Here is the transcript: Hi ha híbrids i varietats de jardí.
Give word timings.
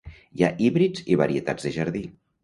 Hi 0.37 0.43
ha 0.45 0.47
híbrids 0.63 1.03
i 1.15 1.17
varietats 1.21 1.67
de 1.69 1.73
jardí. 1.77 2.01